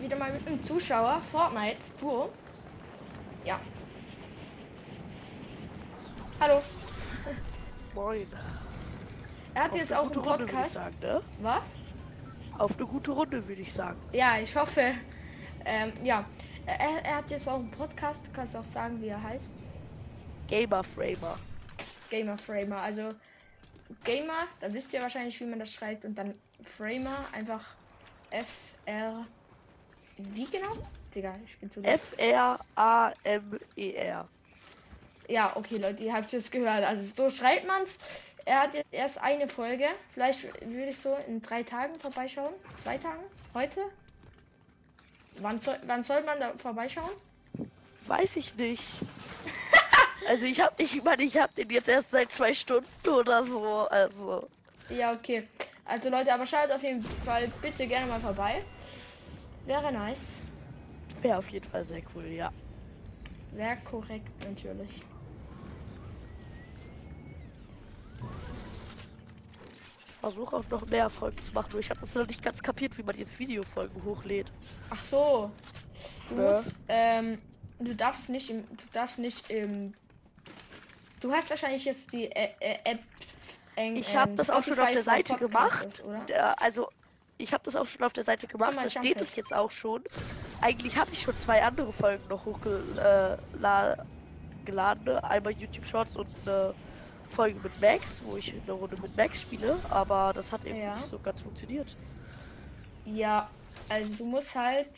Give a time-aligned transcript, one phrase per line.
[0.00, 1.20] wieder mal mit einem Zuschauer.
[1.20, 2.30] Fortnite Duo.
[3.44, 3.60] Ja.
[6.40, 6.62] Hallo.
[7.94, 8.26] Moin.
[9.54, 10.74] Er hat Auf jetzt auch einen gute Runde, Podcast.
[10.74, 11.22] sagen, ne?
[11.40, 11.76] Was?
[12.58, 13.98] Auf eine gute Runde, würde ich sagen.
[14.12, 14.92] Ja, ich hoffe.
[15.64, 16.24] Ähm, ja.
[16.66, 18.26] Er, er hat jetzt auch einen Podcast.
[18.26, 19.62] Du kannst auch sagen, wie er heißt.
[20.48, 21.38] Gamer Framer.
[22.08, 22.78] Gamer Framer.
[22.78, 23.08] Also
[24.04, 26.04] Gamer, da wisst ihr wahrscheinlich, wie man das schreibt.
[26.04, 27.74] Und dann Framer, einfach
[28.30, 29.26] F R.
[30.34, 30.72] Wie genau?
[31.14, 31.82] Digga, ich bin zu.
[31.82, 32.58] F-R-A-M-E-R.
[35.28, 36.84] Ja, okay, Leute, ihr habt es gehört.
[36.84, 37.98] Also so schreibt man's.
[38.44, 39.86] Er hat jetzt erst eine Folge.
[40.12, 42.52] Vielleicht würde ich so in drei Tagen vorbeischauen.
[42.82, 43.22] Zwei Tagen?
[43.54, 43.82] Heute?
[45.40, 47.12] Wann soll, wann soll man da vorbeischauen?
[48.06, 48.82] Weiß ich nicht.
[50.28, 53.62] also ich hab, ich meine, ich hab den jetzt erst seit zwei Stunden oder so.
[53.90, 54.48] Also.
[54.88, 55.46] Ja, okay.
[55.84, 58.62] Also Leute, aber schaut auf jeden Fall bitte gerne mal vorbei.
[59.64, 60.38] Wäre nice.
[61.20, 62.50] Wäre auf jeden Fall sehr cool, ja.
[63.52, 65.02] Wäre korrekt natürlich.
[70.08, 72.62] Ich versuche auch noch mehr Folgen zu machen, nur ich habe das noch nicht ganz
[72.62, 74.50] kapiert, wie man jetzt Videofolgen hochlädt.
[74.90, 75.52] Ach so.
[76.28, 76.52] Du Ja.
[76.52, 77.42] musst, ähm,
[77.78, 79.92] du darfst nicht im, du darfst nicht im,
[81.20, 83.00] du hast wahrscheinlich jetzt die Ä- Ä- App.
[83.76, 86.02] eng- Ich habe ähm, das auch schon auf der Seite gemacht.
[86.28, 86.88] Der, also,
[87.42, 88.74] ich habe das auch schon auf der Seite gemacht.
[88.74, 90.04] mal, Da steht es jetzt auch schon.
[90.60, 94.04] Eigentlich habe ich schon zwei andere Folgen noch hochgeladen.
[95.04, 95.24] Ne?
[95.24, 96.72] Einmal YouTube Shorts und eine
[97.30, 99.78] Folge mit Max, wo ich eine Runde mit Max spiele.
[99.90, 100.94] Aber das hat eben Ja.
[100.94, 101.96] nicht so ganz funktioniert.
[103.04, 103.50] Ja,
[103.88, 104.88] also du musst halt,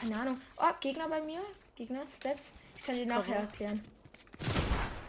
[0.00, 0.40] keine Ahnung.
[0.58, 1.40] Oh, Gegner bei mir,
[1.76, 2.50] Gegner, Stats.
[2.76, 3.82] Ich kann dir nachher erklären.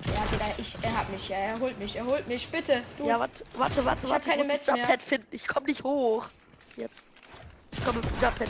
[0.06, 2.84] Ja, Digga, ich, er hat mich, ja, er holt mich, er holt mich, bitte.
[2.98, 4.30] Du, Ja, warte, warte, warte, Ich warte.
[4.30, 4.78] keine ich muss das.
[4.78, 5.28] Jumppad finden.
[5.32, 6.28] Ich komme nicht hoch.
[6.76, 7.10] Jetzt.
[7.72, 8.50] Ich komme mit Jumppad.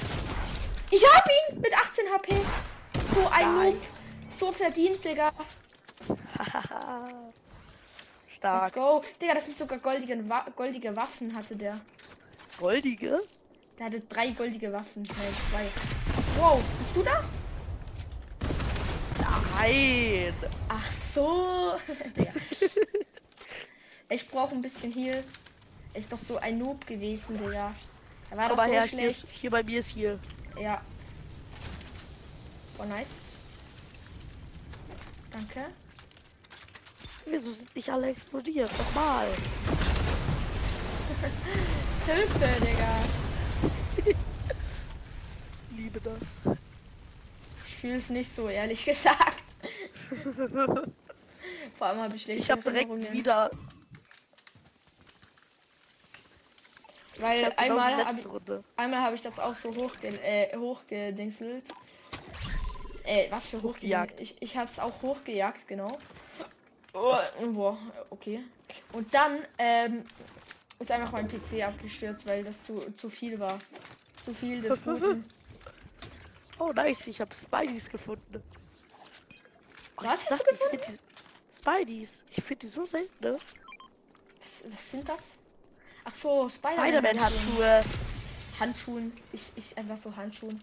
[0.92, 2.36] ich hab ihn mit 18 HP.
[3.14, 3.56] So ein.
[3.72, 3.82] Noob.
[4.38, 5.32] So verdient, Digga.
[6.08, 6.28] Let's
[8.38, 8.74] Stark.
[8.74, 9.02] go.
[9.22, 11.80] Digga, das sind sogar goldige, Wa goldige Waffen, hatte der.
[12.60, 13.20] Goldige?
[13.80, 15.04] Der hatte drei goldige Waffen.
[15.04, 15.68] Nein, zwei.
[16.40, 17.40] Wow, bist du das?
[19.58, 20.34] Nein.
[20.70, 21.74] Ach so.
[24.10, 25.22] Ich brauche ein bisschen Heal.
[25.94, 27.74] Ist doch so ein Noob gewesen, Digga.
[28.32, 29.24] Er war Komm doch so her, hier, schlecht.
[29.26, 30.18] ist, hier bei mir ist hier.
[30.62, 30.82] Ja.
[32.78, 33.24] Oh, nice.
[35.32, 35.66] Danke.
[37.26, 38.72] Wieso sind nicht alle explodiert?
[38.78, 39.28] Nochmal.
[42.06, 43.04] Hilfe, Digga.
[45.76, 46.56] Liebe das.
[47.66, 49.44] Ich fühle es nicht so, ehrlich gesagt.
[51.78, 53.52] Vor allem habe ich schlechte Ich habe direkt wieder.
[57.16, 58.64] ich Weil hab genau einmal habe Runde.
[58.76, 61.66] einmal hab ich das auch so hochge äh, hochgedingselt.
[63.04, 64.12] Äh, was für Hochgejagt.
[64.14, 64.20] hochgejagt?
[64.20, 65.92] Ich, ich habe es auch hochgejagt, genau.
[66.94, 67.16] Oh,
[67.54, 67.78] boah,
[68.10, 68.44] okay.
[68.92, 70.04] Und dann ähm,
[70.80, 73.58] ist einfach mein PC abgestürzt, weil das zu, zu viel war.
[74.24, 75.24] Zu viel des Guten.
[76.60, 77.08] Oh, nice.
[77.08, 78.44] Ich habe Spideys gefunden.
[79.98, 81.00] Was ich hast du dachte, ich
[81.58, 82.24] Spideys.
[82.32, 83.38] Ich finde die so selten, ne?
[84.42, 85.36] Was, was sind das?
[86.06, 86.86] Ach so, Spider-Man.
[86.86, 87.84] Spider-Man-Handschuhe.
[88.60, 89.12] Handschuhen.
[89.34, 90.62] Ich, ich einfach so Handschuhen.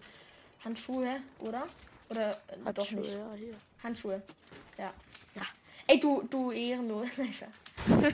[0.63, 1.67] Handschuhe, oder?
[2.09, 3.13] Oder äh, doch nicht.
[3.13, 3.55] ja, hier.
[3.83, 4.21] Handschuhe.
[4.77, 4.93] Ja.
[5.35, 5.43] Ja.
[5.87, 7.09] Ey, du, du ehrenlos.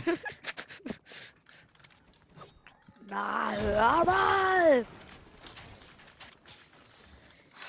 [3.07, 4.85] Na, hör mal.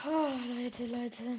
[0.07, 1.37] oh, Leute, Leute.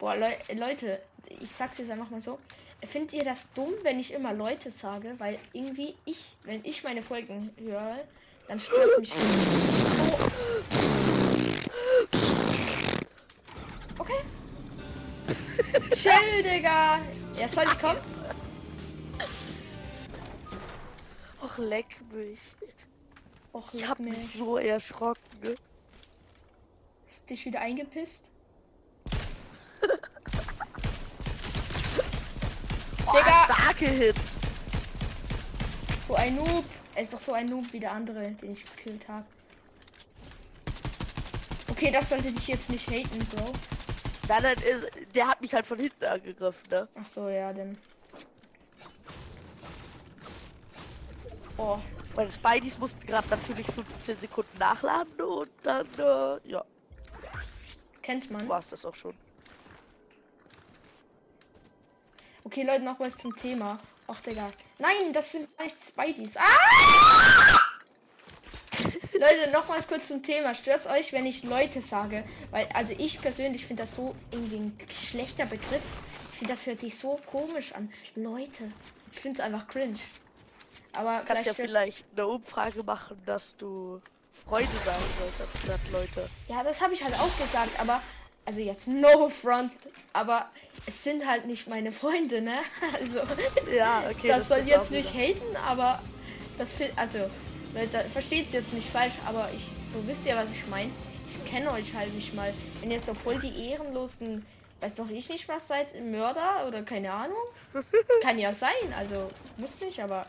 [0.00, 1.00] Boah, Leu Leute,
[1.40, 2.38] ich sag's jetzt einfach mal so.
[2.82, 5.14] Findet ihr das dumm, wenn ich immer Leute sage?
[5.18, 8.00] Weil irgendwie ich, wenn ich meine Folgen höre,
[8.48, 9.16] dann stört mich so.
[13.98, 14.20] Okay.
[15.94, 17.00] Chill, Digga.
[17.38, 17.98] Ja, soll ich kommen?
[21.42, 22.38] Och, leck mich.
[23.52, 24.32] Och, Ich hab mich.
[24.32, 25.54] so erschrocken, ne?
[27.06, 28.29] Ist dich wieder eingepisst?
[33.12, 33.44] Digga.
[33.44, 34.36] starke Hits.
[36.06, 36.64] So ein Noob.
[36.94, 39.24] Er ist doch so ein Noob wie der andere, den ich gekillt habe.
[41.70, 43.52] Okay, das sollte dich jetzt nicht haten, Bro.
[44.28, 44.56] Nein, nein,
[45.14, 46.88] der hat mich halt von hinten angegriffen, ne?
[46.94, 47.78] Ach so, ja, dann.
[51.56, 51.78] Oh,
[52.16, 56.64] Meine Spideys mussten gerade natürlich 15 Sekunden nachladen und dann, äh, ja,
[58.02, 58.48] kennt man.
[58.48, 59.14] war es das auch schon.
[62.50, 63.78] Okay, Leute, noch was zum Thema.
[64.08, 64.50] Ach, Digga.
[64.80, 66.36] Nein, das sind nicht Spideys.
[66.36, 66.42] Ah!
[69.12, 70.52] Leute, nochmals kurz zum Thema.
[70.56, 72.24] Stört euch, wenn ich Leute sage?
[72.50, 75.84] Weil, also ich persönlich finde das so irgendwie ein schlechter Begriff.
[76.32, 77.92] Ich finde, das hört sich so komisch an.
[78.16, 78.68] Leute.
[79.12, 80.00] Ich finde es einfach cringe.
[80.92, 84.00] Aber Kannst ja vielleicht eine Umfrage machen, dass du
[84.44, 86.28] Freunde sagen sollst, anstatt Leute.
[86.48, 88.02] Ja, das habe ich halt auch gesagt, aber
[88.46, 89.70] also jetzt no front,
[90.12, 90.48] aber
[90.86, 92.58] es sind halt nicht meine Freunde, ne?
[93.00, 93.20] Also
[93.74, 94.28] Ja, okay.
[94.28, 95.34] das, soll stimmt jetzt nicht wieder.
[95.34, 96.02] haten, aber
[96.58, 97.18] das fi- also
[97.74, 100.90] Leute, versteht es jetzt nicht falsch, aber ich so wisst ihr, was ich meine.
[101.26, 102.52] Ich kenne euch halt nicht mal.
[102.80, 104.44] Wenn ihr so voll die ehrenlosen,
[104.80, 107.36] weiß doch ich nicht was seid, Mörder oder keine Ahnung.
[108.22, 110.26] Kann ja sein, also muss nicht, aber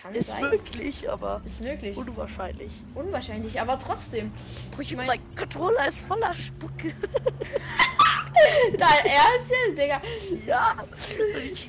[0.00, 0.42] kann Ist sein.
[0.42, 1.96] möglich, aber Ist möglich.
[1.96, 2.72] unwahrscheinlich.
[2.94, 4.32] Unwahrscheinlich, aber trotzdem.
[4.78, 6.94] Ich mein- mein Controller ist voller Spucke.
[8.78, 10.00] Dein Ernst jetzt, Digga?
[10.46, 10.76] ja.
[10.80, 11.66] Und ich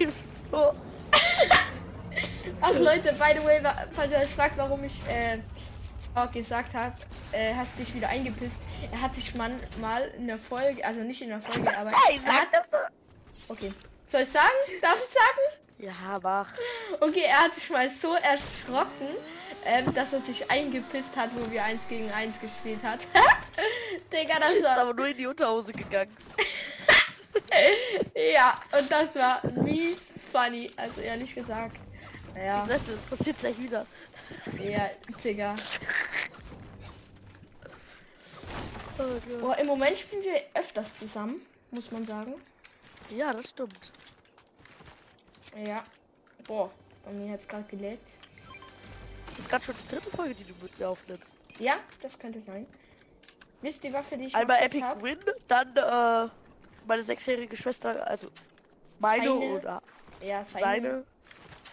[0.51, 0.73] so.
[2.61, 5.39] Ach Leute, by the way, wa- falls ihr euch fragt, warum ich äh,
[6.15, 6.95] auch gesagt habe,
[7.31, 8.61] äh, hast dich wieder eingepisst.
[8.91, 12.19] Er hat sich man mal in der Folge, also nicht in der Folge, aber Hey,
[12.25, 12.87] er hat, sag das doch.
[13.49, 13.71] okay.
[14.05, 14.47] Soll ich sagen?
[14.81, 15.56] Darf ich sagen?
[15.79, 16.49] Ja, mach.
[16.99, 19.09] Okay, er hat sich mal so erschrocken,
[19.65, 22.99] ähm, dass er sich eingepisst hat, wo wir 1 gegen 1 gespielt hat.
[24.11, 24.77] Digga, das Ist war.
[24.79, 26.15] aber nur in die Unterhose gegangen.
[28.33, 31.75] Ja, und das war mies funny, also ehrlich gesagt.
[32.35, 33.85] Ja, Ich sagte, das passiert gleich wieder.
[34.59, 34.89] ja,
[35.23, 35.55] Digga.
[38.99, 39.03] Oh.
[39.39, 41.41] Boah, im Moment spielen wir öfters zusammen,
[41.71, 42.33] muss man sagen.
[43.15, 43.91] Ja, das stimmt.
[45.65, 45.83] Ja.
[46.47, 46.71] Boah,
[47.05, 47.99] bei mir hat's gerade gelädt.
[49.27, 51.35] Das ist gerade schon die dritte Folge, die du mit mir aufnimmst.
[51.59, 52.65] Ja, das könnte sein.
[53.61, 55.01] Wisst die Waffe, die ich Einmal Epic hab?
[55.01, 55.17] Win,
[55.47, 56.29] dann äh,
[56.87, 58.27] meine sechsjährige Schwester, also
[58.99, 59.39] meine Seine.
[59.53, 59.81] oder
[60.21, 60.61] Ja, seine.
[60.63, 61.03] seine.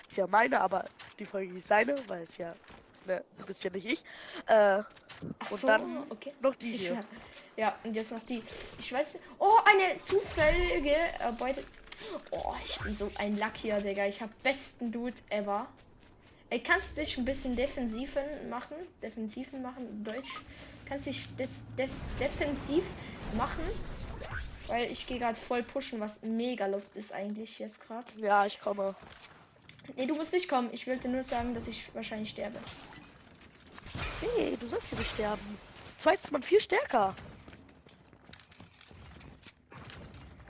[0.09, 0.85] Ist ja meine, aber
[1.19, 2.55] die Folge ist seine, weil es ja,
[3.07, 4.05] ne, du bist ja nicht ich.
[4.47, 4.83] Äh,
[5.39, 6.33] Ach und so, dann okay.
[6.41, 6.97] noch die Ich hier.
[6.97, 7.07] hab-
[7.57, 8.43] ja, und jetzt noch die.
[8.79, 9.19] Ich weiß.
[9.39, 11.63] Oh, eine zufällige Erbeute.
[12.31, 14.07] Oh, ich bin so ein Luckier, Digga.
[14.07, 15.67] Ich hab besten Dude ever.
[16.51, 18.77] Ey, kannst du dich ein bisschen defensiven machen?
[19.03, 20.31] Defensiven machen, Deutsch.
[20.87, 22.85] Kannst dich des, des, defensiv
[23.37, 23.65] machen?
[24.67, 28.07] Weil ich gehe gerade voll pushen, was mega lust ist eigentlich jetzt gerade.
[28.17, 28.95] Ja, ich komme.
[29.97, 30.69] Nee, du musst nicht kommen.
[30.73, 32.59] Ich wollte nur sagen, dass ich wahrscheinlich sterbe.
[34.37, 35.59] Nee, du sollst hier nicht sterben.
[35.85, 37.15] Zu zweit ist man viel stärker.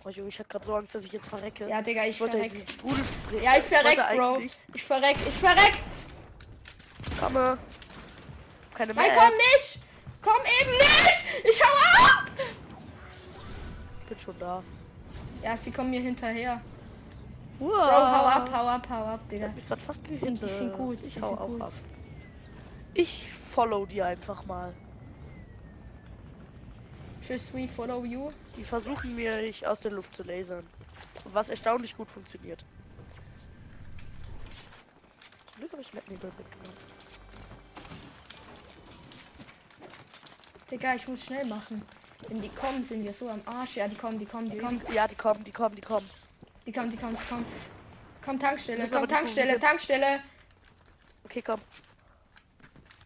[0.07, 1.67] Oh ich hab grad so Angst, dass ich jetzt verrecke.
[1.67, 2.53] Ja, Digga, ich ich verreck.
[3.43, 4.41] Ja, ich verreck, wollte Bro.
[4.75, 5.75] Ich verreck, ich verreck.
[7.19, 7.57] Komme.
[8.75, 9.17] Keine Nein, mehr.
[9.17, 9.81] komm nicht!
[10.21, 11.25] Komm eben nicht!
[11.45, 12.31] Ich hau ab!
[14.09, 14.63] Bin schon da.
[15.43, 16.61] Ja, sie kommen mir hinterher.
[17.59, 17.71] Wow.
[17.71, 19.47] Bro, hau ab, hau ab, hau ab, Ich Digga.
[19.47, 21.63] hab mich grad fast sind, die sind gut, Ich hau auch gut.
[21.63, 21.73] ab.
[22.95, 24.75] Ich follow die einfach mal.
[27.29, 28.31] Je suis follow you.
[28.57, 30.67] Die versuchen mich aus der Luft zu lasern.
[31.33, 32.65] Was erstaunlich gut funktioniert.
[35.47, 36.77] Zum Glück habe ich Metnebel mitgenommen.
[40.71, 41.83] Digga, ich muss schnell machen.
[42.29, 43.77] Wenn die kommen, sind wir so am Arsch.
[43.77, 46.09] Ja, die kommen, die kommen, die kommen, Ja, die kommen, die kommen, die kommen.
[46.67, 47.47] die kommen, die kommen, die kommen.
[48.23, 50.21] Komm, Tankstelle, komm, die Tankstelle, Tankstelle.
[51.25, 51.61] Okay, komm.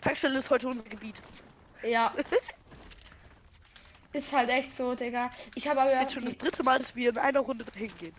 [0.01, 1.21] Tankstelle ist heute unser Gebiet.
[1.83, 2.13] Ja.
[4.13, 5.31] Ist halt echt so, Digga.
[5.55, 7.65] Ich habe aber Das ist jetzt schon das dritte Mal, dass wir in einer Runde
[7.65, 8.15] dahin gehen.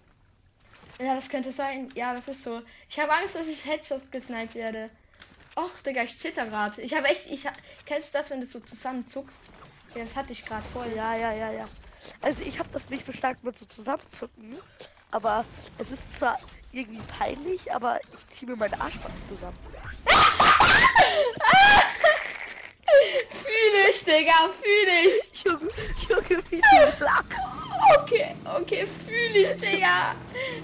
[1.00, 1.90] Ja, das könnte sein.
[1.96, 2.62] Ja, das ist so.
[2.90, 4.90] Ich habe Angst, dass ich Headshot gesniped werde.
[5.56, 6.82] Och, Digga, ich zitter gerade.
[6.82, 7.26] Ich habe echt.
[7.28, 7.48] Ich
[7.86, 9.42] Kennst du das, wenn du so zusammenzuckst?
[9.96, 10.92] Ja, das hatte ich gerade voll.
[10.96, 11.68] Ja, ja, ja, ja.
[12.22, 14.58] Also ich habe das nicht so stark mit so zusammenzucken,
[15.12, 15.44] aber
[15.80, 16.40] es ist zwar
[16.72, 19.58] irgendwie peinlich, aber ich ziehe mir meine Arschbacken zusammen.
[23.60, 25.44] Fühl ich, Digga, fühl ich.
[25.44, 25.70] Junge,
[26.08, 27.06] Junge, wie du.
[28.02, 30.16] Okay, okay, fühl ich, Digga.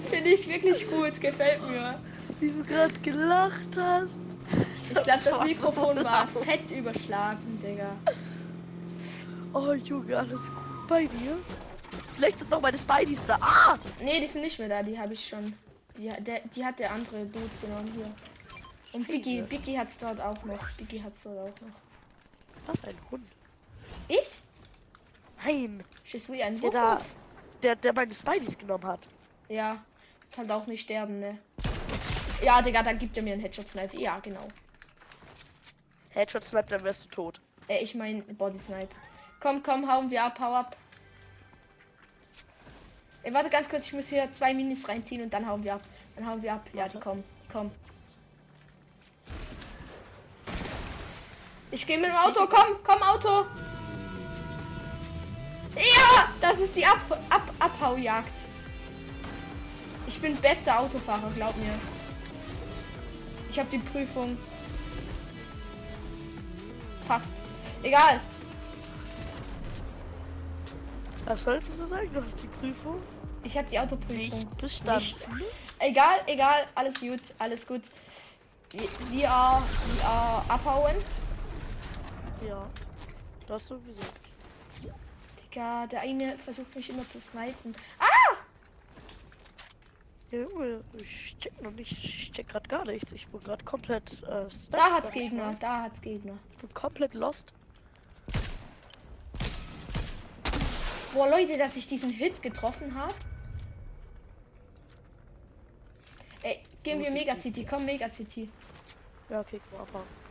[0.08, 1.20] Finde ich wirklich gut.
[1.20, 1.98] Gefällt mir.
[2.40, 4.38] Wie du gerade gelacht hast.
[4.80, 7.96] Ich glaube, das so Mikrofon war fett überschlagen, Digga.
[9.52, 11.38] Oh Junge, alles gut bei dir?
[12.14, 13.38] Vielleicht sind noch meine Spideys da.
[13.40, 13.78] Ah!
[14.00, 14.82] Nee, die sind nicht mehr da.
[14.82, 15.52] Die habe ich schon.
[15.96, 18.10] Die, der, die hat der andere Dude genommen hier.
[18.92, 19.42] Und Biggie.
[19.42, 20.70] Biggie hat's dort auch noch.
[20.76, 21.85] Biggie hat's dort auch noch.
[22.66, 23.26] Was ein Hund.
[24.08, 24.40] Ich?
[25.44, 27.14] Nein, Je suis ein der Wuff.
[27.62, 29.06] der, der meine Spideys genommen hat.
[29.48, 29.84] Ja,
[30.30, 31.38] ich halt auch nicht sterben, ne?
[32.42, 33.96] Ja, Digga, dann gibt er mir einen Headshot Snipe.
[33.96, 34.46] Ja, genau.
[36.10, 37.40] Headshot Snipe, dann wärst du tot.
[37.68, 38.88] Äh, ich mein Body Snipe.
[39.40, 40.76] Komm, komm, hauen wir ab, hau ab.
[43.22, 45.82] Ey, warte ganz kurz, ich muss hier zwei Minis reinziehen und dann hauen wir ab.
[46.14, 46.66] Dann hauen wir ab.
[46.72, 47.24] Ja, die kommen.
[47.46, 47.70] Die kommen.
[51.70, 53.46] Ich gehe mit dem Auto, komm, komm, Auto.
[55.76, 58.32] Ja, das ist die Ab Ab Abhaujagd.
[60.06, 61.74] Ich bin bester Autofahrer, glaub mir.
[63.50, 64.38] Ich habe die Prüfung.
[67.06, 67.34] Fast.
[67.82, 68.20] Egal.
[71.24, 72.10] Was solltest du sagen?
[72.12, 73.02] Du hast die Prüfung
[73.42, 74.38] Ich habe die Autoprüfung.
[74.38, 74.98] nicht bestanden.
[74.98, 75.18] Nicht.
[75.78, 77.82] Egal, egal, alles gut, alles gut.
[78.70, 79.28] Wir, wir, wir
[80.48, 80.96] abhauen.
[82.46, 82.68] Ja.
[83.46, 84.00] Das sowieso.
[85.42, 87.74] Digga, der eine versucht mich immer zu snipen.
[87.98, 88.36] Ah!
[90.30, 91.92] Ja, Junge, ich check noch nicht.
[91.92, 93.12] Ich check grad gar nichts.
[93.12, 96.36] Ich bin gerade komplett äh, stuck, Da hat's Gegner, da hat's Gegner.
[96.52, 97.52] Ich bin komplett lost.
[101.14, 103.14] Boah, Leute, dass ich diesen Hit getroffen habe.
[106.42, 107.34] Ey, gehen wir Mega?
[107.34, 108.50] City, komm Mega City.
[109.30, 110.25] Ja, okay, komm abhauen.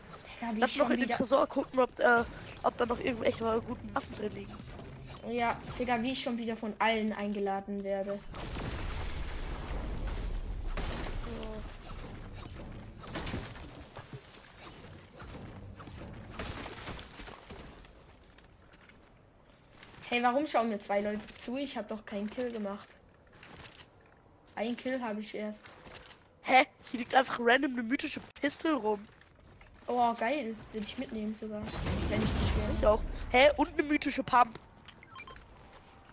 [0.53, 1.17] Wie Lass noch in den wieder.
[1.17, 2.23] Tresor gucken, ob, äh,
[2.63, 4.53] ob da noch irgendwelche guten Waffen drin liegen.
[5.29, 8.19] Ja, Digga, wie ich schon wieder von allen eingeladen werde.
[20.07, 21.57] Hey, warum schauen mir zwei Leute zu?
[21.57, 22.87] Ich habe doch keinen Kill gemacht.
[24.55, 25.65] Ein Kill habe ich erst.
[26.43, 26.65] Hä?
[26.89, 29.07] Hier liegt einfach random eine mythische Pistole rum.
[29.87, 30.55] Oh, geil.
[30.73, 31.61] Will ich mitnehmen sogar.
[32.09, 32.71] Wenn ich nicht wäre.
[32.79, 33.01] Ich auch.
[33.31, 33.49] Hä?
[33.57, 34.59] Und eine mythische Pump.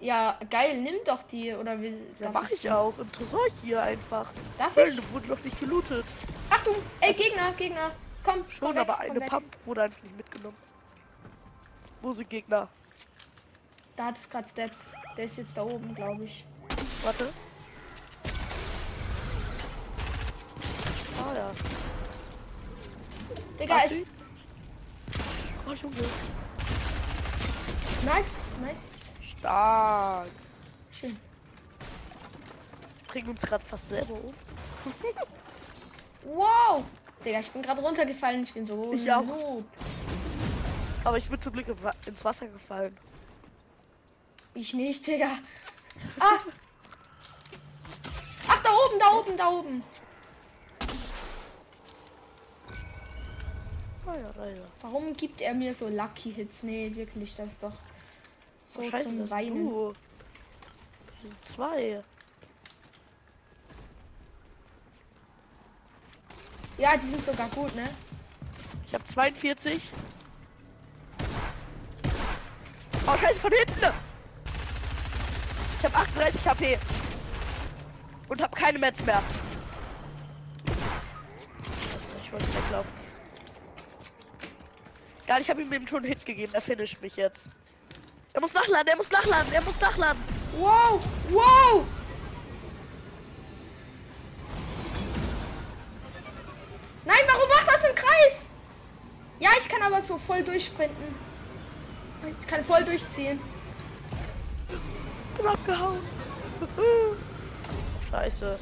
[0.00, 1.54] Ja, geil, nimm doch die.
[1.54, 1.98] Oder will.
[2.18, 2.92] Ja, mach ich auch.
[2.98, 4.26] Im Tresor hier einfach.
[4.58, 4.96] Darf Weil ich?
[4.96, 6.04] die wurde noch nicht gelootet.
[6.50, 6.74] Achtung!
[7.00, 7.90] Ey, Gegner, Gegner!
[8.24, 9.20] Komm, Schon, komm weg, aber eine.
[9.20, 10.56] Pump wurde einfach nicht mitgenommen.
[12.02, 12.68] Wo sind Gegner?
[13.96, 14.92] Da hat es gerade Stats.
[15.16, 16.44] Der ist jetzt da oben, glaube ich.
[17.04, 17.28] Warte.
[21.18, 21.50] Ah ja.
[23.62, 24.06] Digga, du ist.
[25.68, 25.94] Oh, Junge.
[28.04, 28.98] Nice, nice.
[29.20, 30.28] Stark.
[30.90, 31.16] Schön.
[33.06, 34.34] Bringen uns gerade fast selber um.
[36.24, 36.84] Wow!
[37.24, 38.42] Digga, ich bin gerade runtergefallen.
[38.42, 38.92] Ich bin so.
[38.92, 39.62] Ich auch.
[41.04, 41.66] Aber ich bin zum Glück
[42.06, 42.96] ins Wasser gefallen.
[44.54, 45.30] Ich nicht, Digga.
[46.20, 46.38] Ah!
[48.48, 49.84] Ach, da oben, da oben, da oben.
[54.80, 56.62] Warum gibt er mir so Lucky Hits?
[56.62, 57.72] Nee, wirklich, das ist doch
[58.64, 59.68] so Oh, scheiße, zum Weinen.
[59.68, 59.92] du.
[61.44, 62.02] Zwei.
[66.78, 67.88] Ja, die sind sogar gut, ne?
[68.86, 69.90] Ich habe 42.
[73.06, 73.94] Oh, scheiße, von hinten!
[75.78, 76.78] Ich habe 38 HP.
[78.28, 79.22] Und habe keine Mets mehr.
[82.22, 83.01] Ich wollte weglaufen.
[85.32, 86.52] Nicht, ich habe ihm eben schon einen Hit gegeben.
[86.54, 87.48] Er finisht mich jetzt.
[88.34, 90.22] Er muss nachladen, er muss nachladen, er muss nachladen.
[90.58, 91.00] Wow!
[91.30, 91.86] Wow!
[97.04, 98.50] Nein, warum macht das im Kreis?
[99.38, 101.14] Ja, ich kann aber so voll durchsprinten.
[102.40, 103.40] Ich kann voll durchziehen.
[105.36, 106.00] Bin abgehauen.
[108.10, 108.58] Scheiße.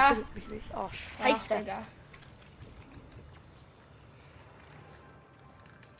[0.00, 0.66] Findet mich nicht.
[0.72, 1.58] Oh, Ach, scheiße.
[1.58, 1.82] Digga.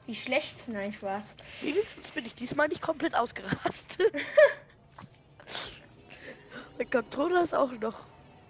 [0.07, 0.69] Wie schlecht?
[0.69, 1.35] Nein, Spaß.
[1.61, 4.11] Wenigstens bin ich diesmal nicht komplett ausgerastet.
[6.79, 8.07] mein Controller ist auch noch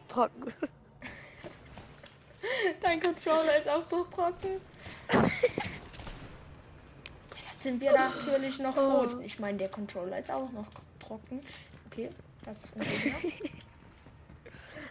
[0.06, 0.52] trocken.
[2.80, 4.60] Dein Controller ist auch so trocken.
[5.08, 5.32] Das
[7.56, 8.76] sind wir natürlich noch.
[8.76, 9.08] Oh.
[9.22, 10.68] Ich meine, der Controller ist auch noch
[11.00, 11.40] trocken.
[11.90, 12.10] Okay,
[12.44, 13.18] das ist ein Gegner.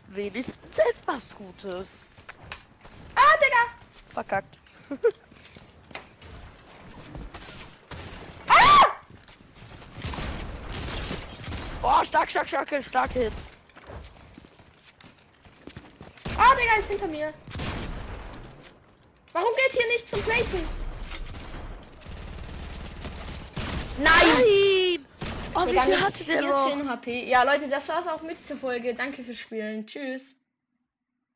[0.09, 2.05] Wenigstens etwas Gutes.
[3.15, 4.13] Ah, Digga!
[4.13, 4.57] Verkackt.
[8.49, 8.95] Ah!
[11.83, 13.43] Oh, stark, stark, stark, stark Hits.
[16.37, 17.33] Ah, Digga ist hinter mir.
[19.33, 20.61] Warum geht hier nicht zum Placen?
[23.97, 24.07] Nein!
[24.23, 24.66] Nein!
[25.57, 26.67] Oh, wie viel hatte der noch?
[26.67, 27.27] 14 HP.
[27.27, 28.93] Ja, Leute, das war's auch mit dieser Folge.
[28.93, 29.87] Danke fürs Spielen.
[29.87, 30.35] Tschüss.